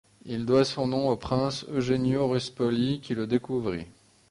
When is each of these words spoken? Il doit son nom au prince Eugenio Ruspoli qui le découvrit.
Il 0.25 0.47
doit 0.47 0.65
son 0.65 0.87
nom 0.87 1.09
au 1.09 1.15
prince 1.15 1.63
Eugenio 1.69 2.27
Ruspoli 2.27 3.01
qui 3.01 3.13
le 3.13 3.27
découvrit. 3.27 3.85